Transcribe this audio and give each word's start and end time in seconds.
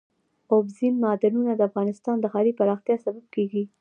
اوبزین 0.53 0.93
معدنونه 1.03 1.51
د 1.55 1.61
افغانستان 1.69 2.15
د 2.19 2.25
ښاري 2.33 2.51
پراختیا 2.59 2.95
سبب 3.05 3.25
کېږي. 3.35 3.63